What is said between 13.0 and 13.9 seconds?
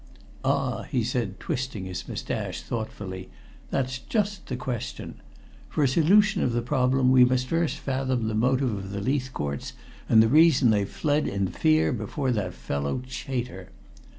Chater.